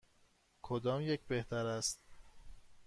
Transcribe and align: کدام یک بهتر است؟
کدام 0.61 1.01
یک 1.01 1.21
بهتر 1.27 1.65
است؟ 1.65 1.99